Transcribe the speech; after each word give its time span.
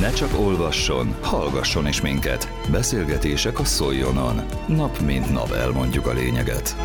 Ne 0.00 0.10
csak 0.12 0.38
olvasson, 0.38 1.14
hallgasson 1.20 1.86
is 1.86 2.00
minket. 2.00 2.48
Beszélgetések 2.70 3.58
a 3.58 3.64
Szoljonon. 3.64 4.36
Nap 4.68 5.00
mint 5.00 5.32
nap 5.32 5.50
elmondjuk 5.50 6.06
a 6.06 6.12
lényeget. 6.12 6.76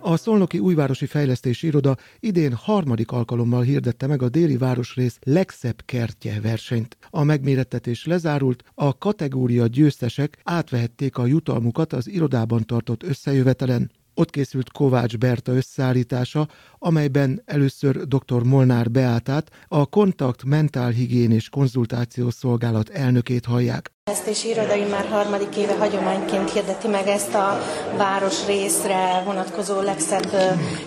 A 0.00 0.16
Szolnoki 0.16 0.58
Újvárosi 0.58 1.06
Fejlesztési 1.06 1.66
Iroda 1.66 1.96
idén 2.20 2.52
harmadik 2.52 3.10
alkalommal 3.10 3.62
hirdette 3.62 4.06
meg 4.06 4.22
a 4.22 4.28
déli 4.28 4.56
városrész 4.56 5.18
legszebb 5.22 5.82
kertje 5.84 6.40
versenyt. 6.40 6.96
A 7.10 7.22
megmérettetés 7.22 8.06
lezárult, 8.06 8.64
a 8.74 8.98
kategória 8.98 9.66
győztesek 9.66 10.38
átvehették 10.42 11.18
a 11.18 11.26
jutalmukat 11.26 11.92
az 11.92 12.08
irodában 12.08 12.66
tartott 12.66 13.02
összejövetelen. 13.02 13.90
Ott 14.14 14.30
készült 14.30 14.72
Kovács 14.72 15.18
Berta 15.18 15.52
összeállítása, 15.52 16.48
amelyben 16.78 17.42
először 17.44 17.96
dr. 18.06 18.42
Molnár 18.42 18.90
Beátát, 18.90 19.50
a 19.68 19.86
Kontakt 19.86 20.44
Mentálhigién 20.44 21.30
és 21.30 21.48
Konzultációs 21.48 22.34
Szolgálat 22.34 22.88
elnökét 22.88 23.44
hallják. 23.44 23.92
Fejlesztési 24.14 24.48
irodai 24.48 24.82
már 24.82 25.06
harmadik 25.10 25.56
éve 25.56 25.74
hagyományként 25.78 26.52
hirdeti 26.52 26.88
meg 26.88 27.08
ezt 27.08 27.34
a 27.34 27.60
város 27.96 28.46
részre 28.46 29.22
vonatkozó 29.24 29.80
legszebb 29.80 30.30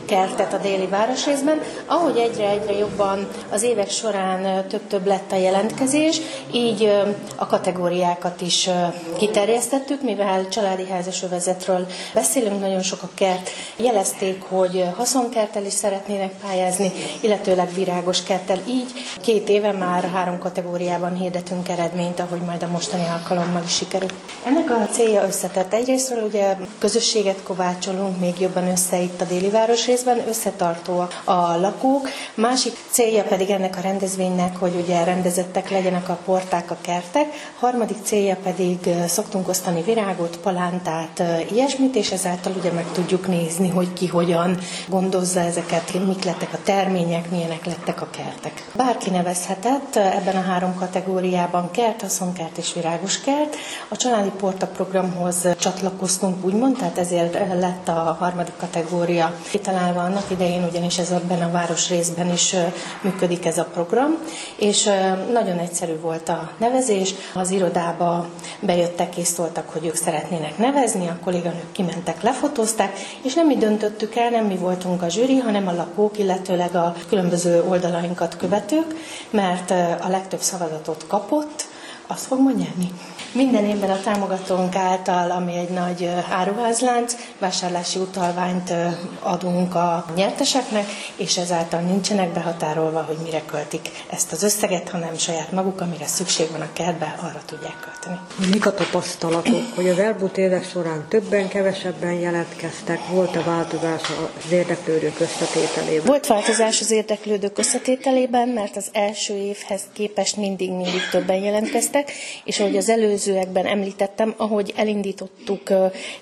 kertet 0.06 0.54
a 0.54 0.58
déli 0.58 0.86
városrészben. 0.86 1.62
Ahogy 1.86 2.18
egyre-egyre 2.18 2.78
jobban 2.78 3.28
az 3.52 3.64
évek 3.64 3.90
során 3.90 4.68
több-több 4.68 5.06
lett 5.06 5.32
a 5.32 5.36
jelentkezés, 5.36 6.20
így 6.52 6.92
a 7.36 7.48
kategóriákat 7.48 8.42
is 8.42 8.70
kiterjesztettük, 9.18 10.02
mivel 10.02 10.48
családi 10.48 10.88
házasövezetről 10.90 11.88
beszélünk, 12.14 12.60
nagyon 12.60 12.82
sok 12.82 13.04
a 13.04 13.10
kert. 13.14 13.50
Jelezték, 13.76 14.42
hogy 14.42 14.86
haszonkertel 14.96 15.66
is 15.66 15.74
szeretnének 15.74 16.32
pályázni, 16.46 16.92
illetőleg 17.22 17.74
virágos 17.74 18.24
kerttel. 18.24 18.60
Így 18.68 18.92
két 19.22 19.50
éve 19.50 19.72
már 19.72 20.10
három 20.14 20.40
kategóriában 20.40 21.16
hirdetünk 21.16 21.70
eredményt, 21.70 22.20
ahogy 22.20 22.42
majd 22.42 22.64
a 22.64 22.68
mostani 22.68 23.06
alkalommal 23.08 23.64
is 23.66 23.76
sikerült. 23.76 24.14
Ennek 24.46 24.70
a 24.70 24.88
célja 24.92 25.24
összetett. 25.24 25.74
Egyrésztről 25.74 26.24
ugye 26.24 26.56
közösséget 26.80 27.44
kovácsolunk 27.44 28.20
még 28.20 28.40
jobban 28.40 28.68
össze 28.68 29.02
itt 29.02 29.22
a 29.22 29.26
déli 29.26 29.50
városrészben, 29.50 30.28
összetartó 30.28 31.08
a 31.24 31.58
lakók. 31.58 32.10
Másik 32.34 32.74
célja 32.90 33.24
pedig 33.24 33.50
ennek 33.50 33.78
a 33.78 33.82
rendezvénynek, 33.82 34.58
hogy 34.58 34.76
ugye 34.84 35.04
rendezettek 35.04 35.70
legyenek 35.70 36.10
a 36.10 36.20
porták, 36.26 36.72
a 36.72 36.78
kertek. 36.82 37.26
Harmadik 37.60 37.98
célja 38.04 38.38
pedig 38.44 38.90
szoktunk 39.08 39.48
osztani 39.48 39.82
virágot, 39.82 40.38
palántát, 40.38 41.24
ilyesmit, 41.52 41.96
és 41.96 42.12
ezáltal 42.12 42.54
ugye 42.58 42.72
meg 42.72 42.86
tudjuk 42.92 43.28
nézni, 43.28 43.70
hogy 43.70 43.94
ki 43.94 44.08
hogyan 44.08 44.58
gondozza 44.88 45.40
ezeket, 45.40 46.06
mik 46.06 46.24
lettek 46.24 46.54
a 46.54 46.60
termények, 46.64 47.30
milyenek 47.30 47.66
lettek 47.66 48.02
a 48.02 48.08
kertek. 48.10 48.68
Bárki 48.76 49.10
nevezhetett 49.10 49.96
ebben 49.96 50.36
a 50.36 50.42
három 50.42 50.76
kategóriában 50.76 51.72
kert, 51.72 52.02
haszonkert 52.02 52.58
és 52.58 52.74
virág 52.74 52.97
virágos 52.98 53.20
kert. 53.20 53.56
A 53.88 53.96
családi 53.96 54.32
porta 54.38 54.68
programhoz 54.68 55.48
csatlakoztunk, 55.60 56.46
úgymond, 56.46 56.78
tehát 56.78 56.98
ezért 56.98 57.34
lett 57.60 57.88
a 57.88 58.16
harmadik 58.20 58.54
kategória 58.58 59.34
kitalálva 59.50 60.00
annak 60.00 60.26
idején, 60.32 60.64
ugyanis 60.64 60.98
ez 60.98 61.12
ebben 61.12 61.42
a 61.42 61.52
város 61.52 61.90
részben 61.90 62.32
is 62.32 62.56
működik 63.02 63.46
ez 63.46 63.58
a 63.58 63.64
program, 63.64 64.18
és 64.56 64.90
nagyon 65.32 65.58
egyszerű 65.58 66.00
volt 66.00 66.30
a 66.30 66.52
nevezés. 66.58 67.14
Az 67.34 67.52
irodába 67.52 68.28
bejöttek 68.60 69.18
és 69.18 69.28
szóltak, 69.28 69.70
hogy 69.70 69.86
ők 69.86 69.96
szeretnének 69.96 70.58
nevezni, 70.58 71.08
a 71.08 71.20
kolléganők 71.24 71.72
kimentek, 71.72 72.22
lefotózták, 72.22 73.00
és 73.22 73.34
nem 73.34 73.48
mi 73.48 73.58
döntöttük 73.58 74.16
el, 74.16 74.30
nem 74.30 74.46
mi 74.46 74.56
voltunk 74.56 75.02
a 75.02 75.10
zsűri, 75.10 75.38
hanem 75.38 75.68
a 75.68 75.74
lakók, 75.74 76.20
illetőleg 76.20 76.76
a 76.76 76.96
különböző 77.10 77.64
oldalainkat 77.68 78.38
követők, 78.38 78.96
mert 79.30 79.72
a 80.02 80.08
legtöbb 80.10 80.42
szavazatot 80.42 81.06
kapott, 81.08 81.67
Oswald 82.10 82.42
Mognani. 82.42 82.92
Minden 83.32 83.66
évben 83.66 83.90
a 83.90 84.00
támogatónk 84.04 84.76
által, 84.76 85.32
ami 85.32 85.58
egy 85.58 85.70
nagy 85.70 86.10
áruházlánc, 86.30 87.16
vásárlási 87.40 88.00
utalványt 88.00 88.74
adunk 89.20 89.76
a 89.76 90.06
nyerteseknek, 90.16 90.86
és 91.16 91.38
ezáltal 91.38 91.80
nincsenek 91.80 92.30
behatárolva, 92.30 93.02
hogy 93.02 93.18
mire 93.24 93.42
költik 93.46 93.90
ezt 94.10 94.32
az 94.32 94.44
összeget, 94.44 94.90
hanem 94.90 95.18
saját 95.18 95.52
maguk, 95.52 95.82
amire 95.82 96.08
szükség 96.08 96.52
van 96.52 96.62
a 96.62 96.74
kertbe, 96.74 97.16
arra 97.22 97.42
tudják 97.46 97.80
költeni. 97.80 98.20
Mik 98.52 98.66
a 98.66 98.74
tapasztalatok, 98.74 99.76
hogy 99.76 99.90
az 99.90 100.00
elmúlt 100.00 100.38
évek 100.38 100.70
során 100.70 101.06
többen, 101.10 101.48
kevesebben 101.48 102.14
jelentkeztek, 102.14 103.08
volt 103.08 103.36
a 103.36 103.44
változás 103.44 104.02
az 104.46 104.52
érdeklődők 104.52 105.20
összetételében? 105.20 106.06
Volt 106.06 106.28
változás 106.28 106.82
az 106.82 106.92
érdeklődők 106.92 107.58
összetételében, 107.58 108.48
mert 108.48 108.76
az 108.76 108.86
első 108.92 109.34
évhez 109.34 109.82
képest 109.94 110.36
mindig-mindig 110.36 111.10
többen 111.12 111.38
jelentkeztek, 111.38 112.12
és 112.44 112.60
ahogy 112.60 112.78
az 112.78 112.90
elő 112.90 113.17
előzőekben 113.18 113.66
említettem, 113.66 114.34
ahogy 114.38 114.74
elindítottuk 114.76 115.70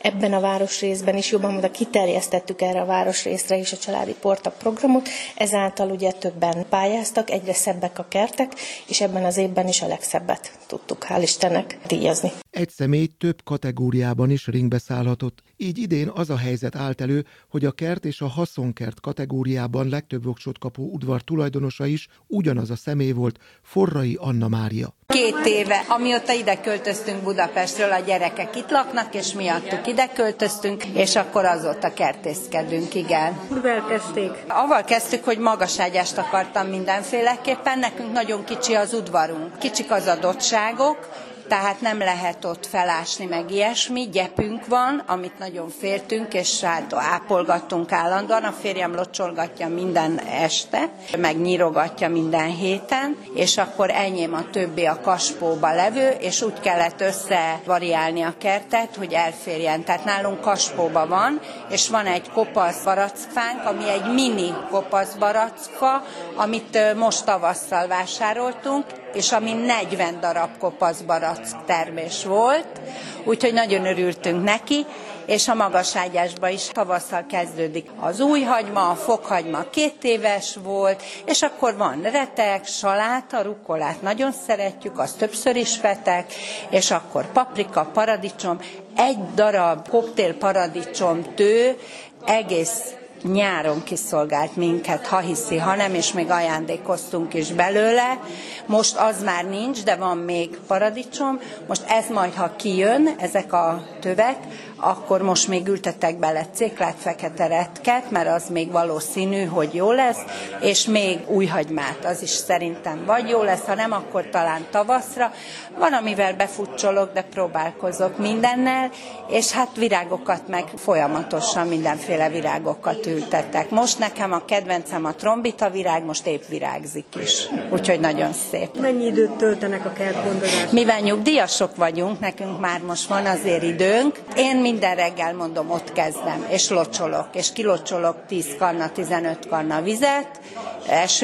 ebben 0.01 0.33
a 0.33 0.39
városrészben 0.39 1.17
is, 1.17 1.31
jobban 1.31 1.51
mondva 1.51 1.71
kiterjesztettük 1.71 2.61
erre 2.61 2.81
a 2.81 2.85
városrészre 2.85 3.57
is 3.57 3.71
a 3.71 3.77
családi 3.77 4.15
porta 4.19 4.49
programot, 4.49 5.09
ezáltal 5.35 5.89
ugye 5.89 6.11
többen 6.11 6.65
pályáztak, 6.69 7.29
egyre 7.29 7.53
szebbek 7.53 7.99
a 7.99 8.05
kertek, 8.09 8.53
és 8.87 9.01
ebben 9.01 9.23
az 9.23 9.37
évben 9.37 9.67
is 9.67 9.81
a 9.81 9.87
legszebbet 9.87 10.51
tudtuk, 10.67 11.05
hál' 11.09 11.21
Istennek, 11.21 11.77
díjazni. 11.87 12.31
Egy 12.49 12.69
személy 12.69 13.07
több 13.17 13.43
kategóriában 13.43 14.29
is 14.29 14.47
ringbe 14.47 14.77
szállhatott. 14.77 15.43
Így 15.57 15.77
idén 15.77 16.11
az 16.13 16.29
a 16.29 16.37
helyzet 16.37 16.75
állt 16.75 17.01
elő, 17.01 17.25
hogy 17.49 17.65
a 17.65 17.71
kert 17.71 18.05
és 18.05 18.21
a 18.21 18.27
haszonkert 18.27 18.99
kategóriában 19.01 19.89
legtöbb 19.89 20.23
voksot 20.23 20.57
kapó 20.57 20.89
udvar 20.91 21.21
tulajdonosa 21.21 21.85
is 21.85 22.07
ugyanaz 22.27 22.69
a 22.69 22.75
személy 22.75 23.11
volt, 23.11 23.39
Forrai 23.61 24.17
Anna 24.19 24.47
Mária. 24.47 24.95
Két 25.07 25.45
éve, 25.45 25.85
amióta 25.89 26.33
ide 26.33 26.59
költöztünk 26.85 27.23
Budapestről, 27.23 27.91
a 27.91 27.99
gyerekek 27.99 28.55
itt 28.55 28.69
laknak, 28.69 29.13
és 29.15 29.33
miattuk 29.33 29.87
ide 29.87 30.07
költöztünk, 30.13 30.83
és 30.85 31.15
akkor 31.15 31.45
azóta 31.45 31.93
kertészkedünk, 31.93 32.93
igen. 32.95 33.39
Mivel 33.53 33.85
kezdték? 33.89 34.31
Aval 34.47 34.83
kezdtük, 34.83 35.23
hogy 35.23 35.37
magaságyást 35.37 36.17
akartam 36.17 36.67
mindenféleképpen, 36.67 37.79
nekünk 37.79 38.11
nagyon 38.11 38.43
kicsi 38.43 38.73
az 38.73 38.93
udvarunk, 38.93 39.57
kicsik 39.59 39.91
az 39.91 40.07
adottságok, 40.07 41.09
tehát 41.47 41.81
nem 41.81 41.97
lehet 41.97 42.45
ott 42.45 42.65
felásni, 42.65 43.25
meg 43.25 43.51
ilyesmi. 43.51 44.09
Gyepünk 44.09 44.67
van, 44.67 45.03
amit 45.07 45.39
nagyon 45.39 45.69
féltünk, 45.69 46.33
és 46.33 46.61
hát 46.61 46.93
ápolgattunk 46.93 47.91
állandóan. 47.91 48.43
A 48.43 48.51
férjem 48.51 48.95
locsolgatja 48.95 49.67
minden 49.67 50.19
este, 50.19 50.89
meg 51.17 51.41
nyírogatja 51.41 52.09
minden 52.09 52.49
héten, 52.49 53.17
és 53.33 53.57
akkor 53.57 53.89
enyém 53.89 54.33
a 54.33 54.49
többi 54.49 54.85
a 54.85 55.01
kaspóba 55.01 55.73
levő, 55.73 56.09
és 56.09 56.41
úgy 56.41 56.59
kellett 56.59 57.01
összevariálni 57.01 58.21
a 58.21 58.33
kertet, 58.37 58.95
hogy 58.95 59.13
elférjen. 59.13 59.83
Tehát 59.83 60.05
nálunk 60.05 60.41
kaspóba 60.41 61.07
van, 61.07 61.39
és 61.69 61.89
van 61.89 62.05
egy 62.05 62.31
kopasz 62.31 62.83
barackfánk, 62.83 63.65
ami 63.65 63.89
egy 63.89 64.13
mini 64.13 64.53
kopasz 64.69 65.13
baracka, 65.13 66.03
amit 66.35 66.95
most 66.95 67.25
tavasszal 67.25 67.87
vásároltunk, 67.87 68.85
és 69.15 69.31
ami 69.31 69.53
40 69.53 70.19
darab 70.19 70.57
kopasz 70.57 71.01
barack 71.01 71.65
termés 71.65 72.23
volt, 72.25 72.81
úgyhogy 73.23 73.53
nagyon 73.53 73.85
örültünk 73.85 74.43
neki, 74.43 74.85
és 75.25 75.47
a 75.47 75.53
magaságyásba 75.53 76.49
is 76.49 76.67
tavasszal 76.67 77.25
kezdődik. 77.29 77.89
Az 77.99 78.19
új 78.19 78.41
hagyma, 78.41 78.89
a 78.89 78.95
fokhagyma 78.95 79.69
két 79.69 80.03
éves 80.03 80.57
volt, 80.63 81.03
és 81.25 81.41
akkor 81.41 81.77
van 81.77 82.01
retek, 82.01 82.65
saláta, 82.67 83.41
rukkolát 83.41 84.01
nagyon 84.01 84.31
szeretjük, 84.47 84.99
azt 84.99 85.17
többször 85.17 85.55
is 85.55 85.81
vetek, 85.81 86.33
és 86.69 86.91
akkor 86.91 87.31
paprika, 87.31 87.89
paradicsom, 87.93 88.59
egy 88.95 89.17
darab 89.35 89.89
koktél 89.89 90.33
paradicsom 90.33 91.25
tő, 91.35 91.77
egész 92.25 92.93
nyáron 93.23 93.83
kiszolgált 93.83 94.55
minket, 94.55 95.07
ha 95.07 95.19
hiszi, 95.19 95.57
ha 95.57 95.75
nem, 95.75 95.93
és 95.93 96.13
még 96.13 96.31
ajándékoztunk 96.31 97.33
is 97.33 97.51
belőle. 97.51 98.19
Most 98.65 98.97
az 98.97 99.23
már 99.23 99.45
nincs, 99.45 99.83
de 99.83 99.95
van 99.95 100.17
még 100.17 100.59
paradicsom. 100.67 101.39
Most 101.67 101.83
ez 101.87 102.05
majd, 102.09 102.33
ha 102.33 102.55
kijön, 102.55 103.15
ezek 103.19 103.53
a 103.53 103.83
tövek, 103.99 104.37
akkor 104.77 105.21
most 105.21 105.47
még 105.47 105.67
ültetek 105.67 106.19
bele 106.19 106.45
céklát, 106.53 106.95
fekete 106.97 107.47
retket, 107.47 108.11
mert 108.11 108.27
az 108.27 108.49
még 108.49 108.71
valószínű, 108.71 109.43
hogy 109.43 109.73
jó 109.73 109.91
lesz, 109.91 110.19
és 110.61 110.85
még 110.85 111.19
új 111.27 111.45
hagymát, 111.45 112.05
az 112.05 112.21
is 112.21 112.29
szerintem 112.29 113.05
vagy 113.05 113.29
jó 113.29 113.43
lesz, 113.43 113.65
ha 113.65 113.75
nem, 113.75 113.91
akkor 113.91 114.29
talán 114.29 114.65
tavaszra. 114.71 115.31
Van, 115.77 115.93
amivel 115.93 116.33
befutcsolok, 116.33 117.13
de 117.13 117.21
próbálkozok 117.21 118.17
mindennel, 118.17 118.89
és 119.29 119.51
hát 119.51 119.75
virágokat 119.75 120.47
meg 120.47 120.63
folyamatosan 120.75 121.67
mindenféle 121.67 122.29
virágokat 122.29 123.04
ültettek. 123.05 123.69
Most 123.69 123.99
nekem 123.99 124.31
a 124.31 124.45
kedvencem 124.45 125.05
a 125.05 125.13
trombita 125.13 125.69
virág, 125.69 126.03
most 126.05 126.27
épp 126.27 126.41
virágzik 126.47 127.05
is. 127.21 127.47
Úgyhogy 127.69 127.99
nagyon 127.99 128.33
szép. 128.51 128.79
Mennyi 128.79 129.05
időt 129.05 129.31
töltenek 129.31 129.85
a 129.85 129.91
kertgondozásban? 129.93 130.73
Mivel 130.73 130.99
nyugdíjasok 130.99 131.75
vagyunk, 131.75 132.19
nekünk 132.19 132.59
már 132.59 132.81
most 132.81 133.07
van 133.07 133.25
azért 133.25 133.63
időnk. 133.63 134.19
Én 134.35 134.55
minden 134.55 134.95
reggel 134.95 135.33
mondom, 135.33 135.71
ott 135.71 135.93
kezdem, 135.93 136.45
és 136.49 136.69
locsolok, 136.69 137.27
és 137.33 137.53
kilocsolok 137.53 138.25
10 138.27 138.55
kanna, 138.57 138.89
15 138.89 139.47
kanna 139.47 139.81
vizet, 139.81 140.39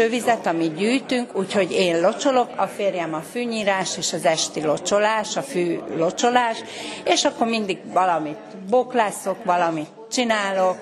vizet, 0.10 0.46
amit 0.48 0.76
gyűjtünk, 0.76 1.38
úgyhogy 1.38 1.72
én 1.72 2.02
locsolok, 2.02 2.50
a 2.56 2.66
férjem 2.66 3.14
a 3.14 3.22
fűnyírás 3.32 3.98
és 3.98 4.14
az 4.14 4.26
esti 4.26 4.62
locsolás, 4.62 5.38
a 5.38 5.42
fű 5.42 5.80
locsolás, 5.96 6.58
és 7.04 7.26
akkor 7.26 7.48
mindig 7.48 7.78
valamit 7.94 8.38
boklászok, 8.70 9.44
valamit 9.44 10.01
csinálok, 10.12 10.78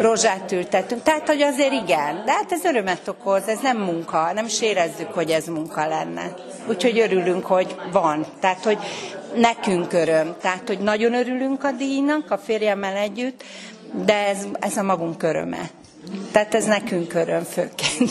rozsát 0.00 0.52
ültetünk. 0.52 1.02
Tehát, 1.02 1.28
hogy 1.28 1.42
azért 1.42 1.72
igen, 1.72 2.22
de 2.24 2.32
hát 2.32 2.52
ez 2.52 2.64
örömet 2.64 3.08
okoz, 3.08 3.48
ez 3.48 3.58
nem 3.62 3.78
munka, 3.78 4.32
nem 4.32 4.44
is 4.44 4.60
érezzük, 4.60 5.12
hogy 5.12 5.30
ez 5.30 5.46
munka 5.46 5.88
lenne. 5.88 6.34
Úgyhogy 6.68 6.98
örülünk, 6.98 7.46
hogy 7.46 7.76
van. 7.92 8.26
Tehát, 8.40 8.64
hogy 8.64 8.78
nekünk 9.34 9.92
öröm. 9.92 10.36
Tehát, 10.40 10.62
hogy 10.66 10.78
nagyon 10.78 11.14
örülünk 11.14 11.64
a 11.64 11.70
díjnak, 11.70 12.30
a 12.30 12.38
férjemmel 12.38 12.96
együtt, 12.96 13.42
de 14.04 14.26
ez, 14.26 14.46
ez 14.60 14.76
a 14.76 14.82
magunk 14.82 15.22
öröme. 15.22 15.70
Tehát 16.32 16.54
ez 16.54 16.66
nekünk 16.66 17.14
öröm 17.14 17.42
főként. 17.42 18.10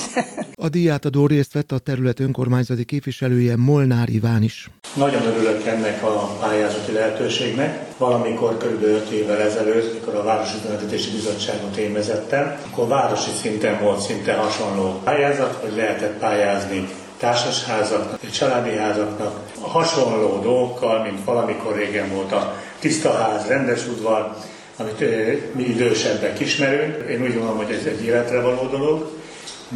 A 0.55 0.69
díjátadó 0.69 1.27
részt 1.27 1.53
vett 1.53 1.71
a 1.71 1.77
terület 1.77 2.19
önkormányzati 2.19 2.83
képviselője 2.83 3.55
Molnár 3.55 4.09
Iván 4.09 4.43
is. 4.43 4.69
Nagyon 4.95 5.25
örülök 5.25 5.65
ennek 5.65 6.03
a 6.03 6.37
pályázati 6.39 6.91
lehetőségnek. 6.91 7.97
Valamikor 7.97 8.57
kb. 8.57 8.83
5 8.83 9.09
évvel 9.09 9.41
ezelőtt, 9.41 9.93
mikor 9.93 10.15
a 10.15 10.23
Városi 10.23 10.57
Üzemeltetési 10.57 11.11
Bizottságot 11.11 11.75
én 11.77 11.93
vezettem, 11.93 12.57
akkor 12.71 12.87
városi 12.87 13.31
szinten 13.41 13.81
volt 13.81 13.99
szinte 13.99 14.33
hasonló 14.33 15.01
pályázat, 15.03 15.53
hogy 15.53 15.75
lehetett 15.75 16.17
pályázni 16.19 16.87
társasházaknak, 17.17 18.29
családi 18.31 18.75
házaknak, 18.77 19.39
hasonló 19.61 20.41
dolgokkal, 20.41 21.03
mint 21.03 21.23
valamikor 21.23 21.75
régen 21.75 22.09
volt 22.09 22.31
a 22.31 22.55
tiszta 22.79 23.13
ház, 23.13 23.47
rendes 23.47 23.87
udvar, 23.87 24.35
amit 24.77 25.55
mi 25.55 25.63
idősebbek 25.63 26.39
ismerünk. 26.39 27.09
Én 27.09 27.21
úgy 27.21 27.33
gondolom, 27.33 27.57
hogy 27.57 27.75
ez 27.79 27.85
egy 27.85 28.05
életre 28.05 28.41
való 28.41 28.67
dolog. 28.71 29.19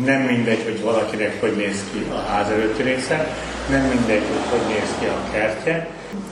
Nem 0.06 0.22
mindegy, 0.22 0.64
hogy 0.64 0.82
valakinek 0.82 1.40
hogy 1.40 1.56
néz 1.56 1.84
ki 1.94 2.06
a 2.12 2.20
ház 2.20 2.50
előtti 2.50 2.82
része, 2.82 3.28
nem 3.70 3.82
mindegy, 3.82 4.24
hogy 4.28 4.60
hogy 4.60 4.68
néz 4.68 4.90
ki 5.00 5.06
a 5.06 5.32
kertje, 5.32 5.88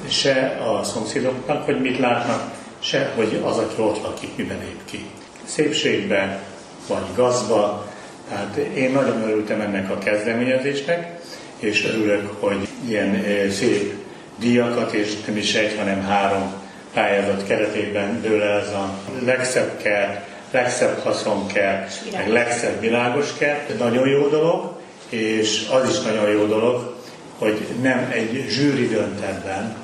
se 0.09 0.61
a 0.67 0.83
szomszédoknak, 0.83 1.65
hogy 1.65 1.81
mit 1.81 1.99
látnak, 1.99 2.51
se, 2.79 3.13
hogy 3.15 3.41
az, 3.43 3.57
aki 3.57 3.81
ott 3.81 4.01
lakik, 4.01 4.35
miben 4.35 4.57
lép 4.59 4.85
ki. 4.85 5.05
Szépségbe, 5.45 6.43
vagy 6.87 7.03
gazba. 7.15 7.91
Tehát 8.29 8.55
én 8.55 8.91
nagyon 8.91 9.21
örültem 9.21 9.61
ennek 9.61 9.89
a 9.91 9.97
kezdeményezésnek, 9.97 11.19
és 11.59 11.85
örülök, 11.85 12.29
hogy 12.39 12.67
ilyen 12.87 13.23
szép 13.51 13.93
díjakat, 14.39 14.93
és 14.93 15.21
nem 15.25 15.37
is 15.37 15.55
egy, 15.55 15.77
hanem 15.77 16.01
három 16.01 16.53
pályázat 16.93 17.47
keretében 17.47 18.21
dől 18.21 18.41
el 18.41 18.59
ez 18.59 18.69
a 18.69 18.89
legszebb 19.25 19.77
kert, 19.81 20.27
legszebb 20.51 20.99
haszonkert, 20.99 22.11
meg 22.11 22.27
legszebb 22.27 22.79
világos 22.79 23.33
kert. 23.37 23.77
Nagyon 23.79 24.07
jó 24.07 24.27
dolog, 24.27 24.79
és 25.09 25.67
az 25.71 25.89
is 25.89 25.99
nagyon 26.01 26.29
jó 26.29 26.45
dolog, 26.45 26.95
hogy 27.37 27.57
nem 27.81 28.11
egy 28.13 28.45
zsűri 28.49 28.87
dönt 28.87 29.21
ebben, 29.21 29.75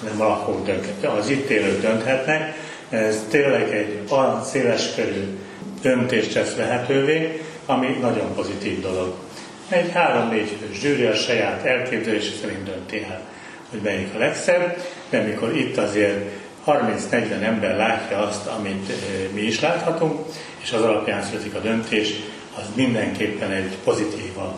hanem 0.00 0.20
a 0.20 0.28
lakók 0.28 0.66
dönthetnek, 0.66 1.12
az 1.12 1.28
itt 1.28 1.48
élők 1.48 1.80
dönthetnek. 1.80 2.54
Ez 2.90 3.24
tényleg 3.30 3.74
egy 3.74 3.98
olyan 4.10 4.44
széleskörű 4.44 5.38
döntést 5.82 6.32
tesz 6.32 6.56
lehetővé, 6.56 7.42
ami 7.66 7.86
nagyon 8.00 8.34
pozitív 8.34 8.80
dolog. 8.80 9.14
Egy 9.68 9.90
három-négy 9.92 10.56
zsűri 10.72 11.04
a 11.04 11.14
saját 11.14 11.64
elképzelése 11.64 12.32
szerint 12.40 12.64
dönti 12.64 13.06
el, 13.10 13.20
hogy 13.70 13.80
melyik 13.80 14.14
a 14.14 14.18
legszebb, 14.18 14.76
de 15.10 15.20
mikor 15.20 15.56
itt 15.56 15.76
azért 15.76 16.41
30-40 16.66 17.42
ember 17.42 17.76
látja 17.76 18.18
azt, 18.18 18.46
amit 18.46 18.92
mi 19.32 19.40
is 19.40 19.60
láthatunk, 19.60 20.20
és 20.62 20.72
az 20.72 20.82
alapján 20.82 21.22
születik 21.22 21.54
a 21.54 21.58
döntés, 21.58 22.12
az 22.56 22.64
mindenképpen 22.74 23.50
egy 23.50 23.76
pozitívabb 23.84 24.56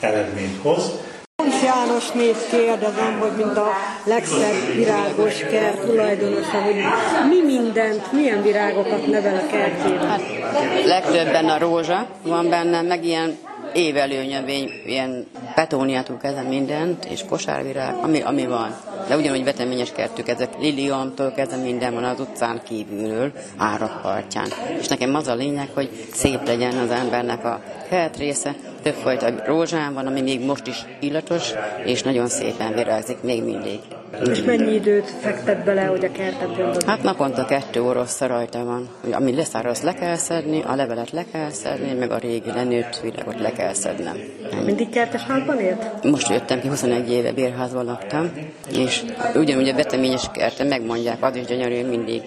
eredményt 0.00 0.62
hoz. 0.62 0.90
János 1.36 1.62
Jánosnét 1.62 2.36
kérdezem, 2.50 3.18
hogy 3.18 3.30
mint 3.36 3.56
a 3.56 3.66
legszebb 4.04 4.74
virágos 4.74 5.38
kert 5.38 5.80
tulajdonosa, 5.80 6.62
hogy 6.62 6.74
mi 7.28 7.52
mindent, 7.52 8.12
milyen 8.12 8.42
virágokat 8.42 9.06
nevel 9.06 9.34
a 9.34 9.46
kertjében? 9.50 10.08
Hát, 10.08 10.20
legtöbben 10.84 11.48
a 11.48 11.58
rózsa 11.58 12.06
van 12.22 12.48
benne, 12.48 12.82
meg 12.82 13.04
ilyen 13.04 13.38
évelő 13.72 14.24
növény, 14.24 14.70
ilyen 14.86 15.26
petóniától 15.54 16.16
kezdve 16.16 16.42
mindent, 16.42 17.04
és 17.04 17.24
kosárvirág, 17.28 17.94
ami, 18.02 18.20
ami 18.20 18.46
van. 18.46 18.76
De 19.08 19.16
ugyanúgy 19.16 19.44
veteményes 19.44 19.92
kertük, 19.92 20.28
ezek 20.28 20.58
liliomtól 20.58 21.32
kezdve 21.32 21.56
minden 21.56 21.94
van 21.94 22.04
az 22.04 22.20
utcán 22.20 22.60
kívülről, 22.64 23.32
árakpartján. 23.56 24.48
És 24.80 24.88
nekem 24.88 25.14
az 25.14 25.28
a 25.28 25.34
lényeg, 25.34 25.68
hogy 25.74 25.90
szép 26.12 26.46
legyen 26.46 26.76
az 26.76 26.90
embernek 26.90 27.44
a 27.44 27.62
kert 27.88 28.16
része, 28.16 28.54
többfajta 28.82 29.44
rózsán 29.44 29.94
van, 29.94 30.06
ami 30.06 30.20
még 30.20 30.44
most 30.44 30.66
is 30.66 30.84
illatos, 31.00 31.52
és 31.84 32.02
nagyon 32.02 32.28
szépen 32.28 32.74
virágzik 32.74 33.22
még 33.22 33.44
mindig. 33.44 33.80
És 34.30 34.42
mennyi 34.42 34.74
időt 34.74 35.10
fektet 35.20 35.64
bele, 35.64 35.84
hogy 35.84 36.04
a 36.04 36.12
kertet 36.12 36.56
gondol? 36.56 36.76
Hát 36.86 37.02
naponta 37.02 37.44
kettő 37.44 37.82
óra 37.82 38.04
rajta 38.18 38.64
van. 38.64 38.88
Ami 39.12 39.34
leszáll, 39.34 39.62
azt 39.64 39.82
le 39.82 39.94
kell 39.94 40.16
szedni, 40.16 40.62
a 40.62 40.74
levelet 40.74 41.10
le 41.10 41.24
kell 41.32 41.50
szedni, 41.50 41.92
meg 41.92 42.10
a 42.10 42.18
régi 42.18 42.50
lenőtt 42.50 43.00
virágot 43.00 43.40
le 43.40 43.52
kell 43.52 43.72
szednem. 43.72 44.16
Mindig 44.64 44.88
kertes 44.88 45.22
házban 45.22 45.60
élt? 45.60 46.04
Most 46.04 46.28
jöttem 46.28 46.60
ki, 46.60 46.68
21 46.68 47.12
éve 47.12 47.32
bérházban 47.32 47.84
laktam, 47.84 48.32
és 48.76 49.04
ugyanúgy 49.34 49.68
a 49.68 49.74
veteményes 49.74 50.30
kerten 50.32 50.66
megmondják, 50.66 51.22
az 51.22 51.36
is 51.36 51.44
gyönyörű 51.44 51.86
mindig. 51.86 52.22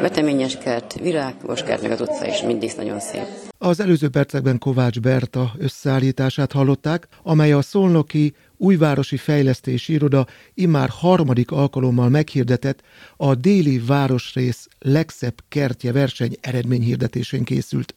Veteményes 0.00 0.58
kert, 0.58 0.94
virágos 1.00 1.62
kert, 1.62 1.82
meg 1.82 1.90
az 1.90 2.00
utca 2.00 2.26
is 2.26 2.42
mindig 2.42 2.72
nagyon 2.76 3.00
szép. 3.00 3.22
Az 3.58 3.80
előző 3.80 4.08
percekben 4.08 4.58
Kovács 4.58 5.00
Berta 5.00 5.52
összeállítását 5.58 6.52
hallották, 6.52 7.08
amely 7.22 7.52
a 7.52 7.62
Szolnoki 7.62 8.34
Újvárosi 8.56 9.16
Fejlesztési 9.16 9.92
Iroda 9.92 10.26
immár 10.54 10.88
harmadik 10.88 11.50
alkalommal 11.50 12.08
meghirdetett 12.08 12.80
a 13.16 13.34
déli 13.34 13.78
városrész 13.78 14.66
legszebb 14.78 15.34
kertje 15.48 15.92
verseny 15.92 16.36
eredményhirdetésén 16.40 17.44
készült. 17.44 17.94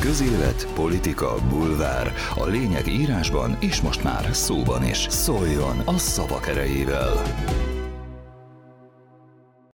Közélet, 0.00 0.66
politika, 0.74 1.34
bulvár. 1.48 2.12
A 2.34 2.46
lényeg 2.46 2.86
írásban 2.86 3.56
és 3.60 3.80
most 3.80 4.02
már 4.02 4.28
szóban 4.32 4.84
is. 4.84 5.06
Szóljon 5.08 5.78
a 5.84 5.98
szavak 5.98 6.48
erejével! 6.48 7.22